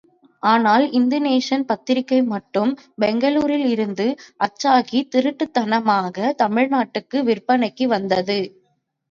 [0.43, 4.07] ஆனால் இந்துநேசன் பத்திரிகை மட்டும் பெங்களூரில் இருந்து
[4.39, 8.39] அச்சாகித் திருட்டுத்தனமாக தமிழ்நாட்டுக்கு விற்பனைக்கு வந்தது.